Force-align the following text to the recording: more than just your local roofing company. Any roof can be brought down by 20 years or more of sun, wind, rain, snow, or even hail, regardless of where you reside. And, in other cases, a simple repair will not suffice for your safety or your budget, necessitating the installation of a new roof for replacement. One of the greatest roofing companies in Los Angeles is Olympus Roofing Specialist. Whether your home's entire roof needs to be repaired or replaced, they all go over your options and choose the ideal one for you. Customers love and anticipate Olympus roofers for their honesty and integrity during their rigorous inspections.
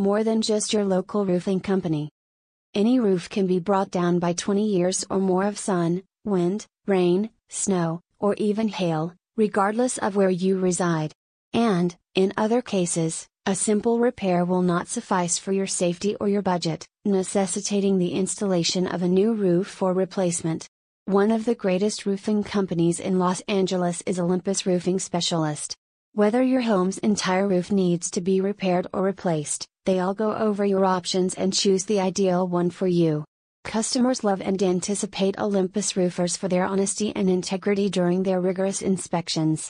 more 0.00 0.24
than 0.24 0.40
just 0.40 0.72
your 0.72 0.84
local 0.84 1.26
roofing 1.26 1.60
company. 1.60 2.10
Any 2.74 2.98
roof 2.98 3.28
can 3.28 3.46
be 3.46 3.58
brought 3.58 3.90
down 3.90 4.18
by 4.18 4.32
20 4.32 4.66
years 4.66 5.04
or 5.10 5.18
more 5.18 5.44
of 5.44 5.58
sun, 5.58 6.02
wind, 6.24 6.66
rain, 6.86 7.28
snow, 7.50 8.00
or 8.18 8.34
even 8.38 8.68
hail, 8.68 9.14
regardless 9.36 9.98
of 9.98 10.16
where 10.16 10.30
you 10.30 10.58
reside. 10.58 11.12
And, 11.52 11.94
in 12.14 12.32
other 12.38 12.62
cases, 12.62 13.28
a 13.44 13.54
simple 13.54 13.98
repair 13.98 14.44
will 14.46 14.62
not 14.62 14.88
suffice 14.88 15.36
for 15.36 15.52
your 15.52 15.66
safety 15.66 16.14
or 16.16 16.28
your 16.28 16.42
budget, 16.42 16.86
necessitating 17.04 17.98
the 17.98 18.12
installation 18.12 18.86
of 18.86 19.02
a 19.02 19.08
new 19.08 19.34
roof 19.34 19.66
for 19.66 19.92
replacement. 19.92 20.66
One 21.04 21.30
of 21.30 21.44
the 21.44 21.54
greatest 21.54 22.06
roofing 22.06 22.42
companies 22.42 23.00
in 23.00 23.18
Los 23.18 23.42
Angeles 23.48 24.02
is 24.06 24.18
Olympus 24.18 24.64
Roofing 24.64 24.98
Specialist. 24.98 25.76
Whether 26.12 26.42
your 26.42 26.62
home's 26.62 26.98
entire 26.98 27.46
roof 27.46 27.70
needs 27.70 28.10
to 28.12 28.20
be 28.20 28.40
repaired 28.40 28.86
or 28.92 29.02
replaced, 29.02 29.66
they 29.90 29.98
all 29.98 30.14
go 30.14 30.32
over 30.32 30.64
your 30.64 30.84
options 30.84 31.34
and 31.34 31.52
choose 31.52 31.84
the 31.84 31.98
ideal 31.98 32.46
one 32.46 32.70
for 32.70 32.86
you. 32.86 33.24
Customers 33.64 34.22
love 34.22 34.40
and 34.40 34.62
anticipate 34.62 35.36
Olympus 35.36 35.96
roofers 35.96 36.36
for 36.36 36.46
their 36.46 36.64
honesty 36.64 37.12
and 37.16 37.28
integrity 37.28 37.90
during 37.90 38.22
their 38.22 38.40
rigorous 38.40 38.82
inspections. 38.82 39.68